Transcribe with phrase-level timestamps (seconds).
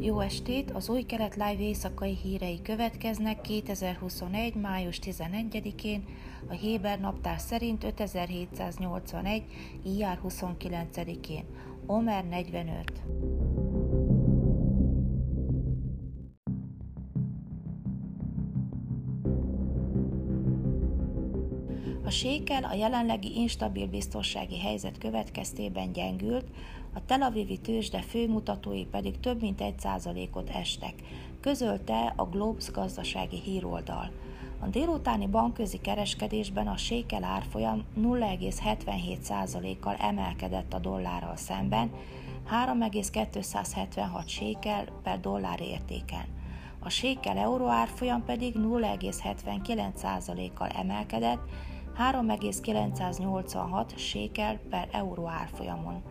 [0.00, 0.70] Jó estét!
[0.70, 4.54] Az új kelet live éjszakai hírei következnek 2021.
[4.54, 6.04] május 11-én,
[6.48, 9.42] a Héber naptár szerint 5781.
[9.84, 11.44] ijár 29-én,
[11.86, 12.92] Omer 45.
[22.08, 26.44] A sékel a jelenlegi instabil biztonsági helyzet következtében gyengült,
[26.94, 30.94] a Tel Avivi tőzsde főmutatói pedig több mint 1%-ot estek,
[31.40, 34.10] közölte a Globes gazdasági híroldal.
[34.58, 41.90] A délutáni bankközi kereskedésben a sékel árfolyam 0,77%-kal emelkedett a dollárral szemben,
[42.44, 46.24] 3,276 sékel per dollár értéken.
[46.78, 51.40] A sékel euró árfolyam pedig 0,79%-kal emelkedett,
[51.98, 56.02] 3,986 sékel per euró árfolyamon.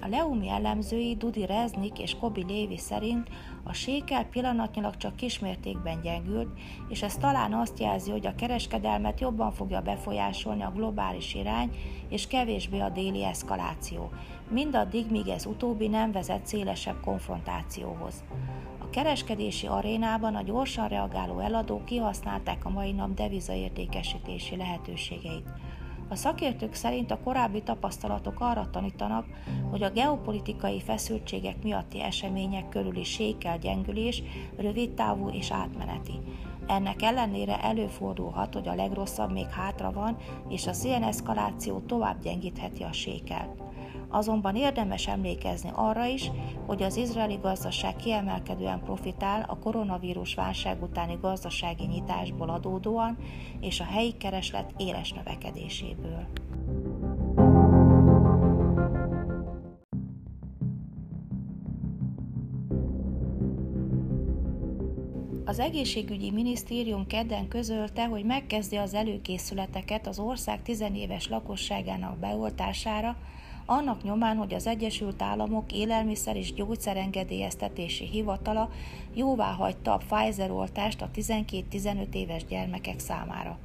[0.00, 3.28] A Leumi elemzői Dudi Reznik és Kobi Lévi szerint
[3.62, 9.52] a sékel pillanatnyilag csak kismértékben gyengült, és ez talán azt jelzi, hogy a kereskedelmet jobban
[9.52, 11.70] fogja befolyásolni a globális irány,
[12.08, 14.10] és kevésbé a déli eszkaláció,
[14.48, 18.24] mindaddig, míg ez utóbbi nem vezet szélesebb konfrontációhoz.
[18.92, 25.48] Kereskedési arénában a gyorsan reagáló eladók kihasználták a mai nap devizaértékesítési lehetőségeit.
[26.08, 29.26] A szakértők szerint a korábbi tapasztalatok arra tanítanak,
[29.70, 34.22] hogy a geopolitikai feszültségek miatti események körüli sékel gyengülés
[34.56, 36.18] rövid távú és átmeneti.
[36.66, 40.16] Ennek ellenére előfordulhat, hogy a legrosszabb még hátra van,
[40.48, 41.02] és a ilyen
[41.86, 43.62] tovább gyengítheti a sékelt.
[44.08, 46.30] Azonban érdemes emlékezni arra is,
[46.66, 53.16] hogy az izraeli gazdaság kiemelkedően profitál a koronavírus válság utáni gazdasági nyitásból adódóan
[53.60, 56.26] és a helyi kereslet éles növekedéséből.
[65.44, 73.16] Az egészségügyi minisztérium kedden közölte, hogy megkezdi az előkészületeket az ország tizenéves lakosságának beoltására,
[73.66, 78.70] annak nyomán, hogy az Egyesült Államok élelmiszer és gyógyszerengedélyeztetési hivatala
[79.14, 83.58] jóvá hagyta a Pfizer oltást a 12-15 éves gyermekek számára.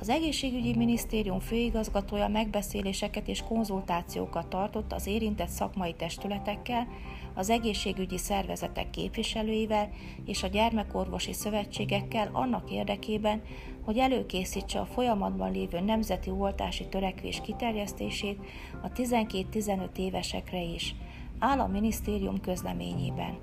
[0.00, 6.88] Az egészségügyi minisztérium főigazgatója megbeszéléseket és konzultációkat tartott az érintett szakmai testületekkel,
[7.34, 9.90] az egészségügyi szervezetek képviselőivel
[10.24, 13.42] és a gyermekorvosi szövetségekkel annak érdekében,
[13.84, 18.38] hogy előkészítse a folyamatban lévő nemzeti oltási törekvés kiterjesztését
[18.82, 20.94] a 12-15 évesekre is,
[21.38, 23.38] áll a minisztérium közleményében.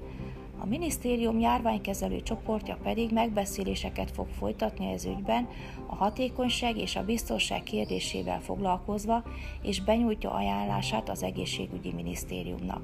[0.65, 5.47] A minisztérium járványkezelő csoportja pedig megbeszéléseket fog folytatni ez ügyben,
[5.87, 9.23] a hatékonyság és a biztonság kérdésével foglalkozva,
[9.61, 12.81] és benyújtja ajánlását az egészségügyi minisztériumnak.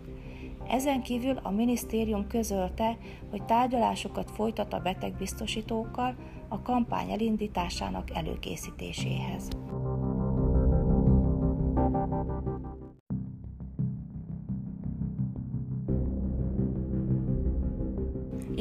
[0.68, 2.98] Ezen kívül a minisztérium közölte,
[3.30, 6.16] hogy tárgyalásokat folytat a betegbiztosítókkal
[6.48, 9.48] a kampány elindításának előkészítéséhez.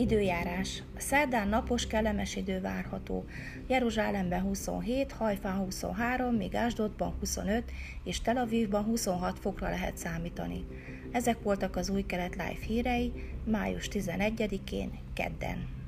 [0.00, 0.82] Időjárás.
[0.96, 3.24] Szerdán napos, kellemes idő várható.
[3.66, 7.70] Jeruzsálemben 27, Hajfán 23, míg Ásdodban 25
[8.04, 10.66] és Tel Avivban 26 fokra lehet számítani.
[11.12, 13.12] Ezek voltak az új kelet live hírei
[13.44, 15.79] május 11-én, kedden.